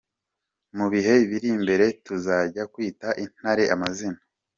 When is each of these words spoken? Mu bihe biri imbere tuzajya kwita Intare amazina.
Mu 0.77 0.85
bihe 0.93 1.13
biri 1.29 1.47
imbere 1.57 1.85
tuzajya 2.05 2.63
kwita 2.73 3.07
Intare 3.23 3.63
amazina. 3.75 4.19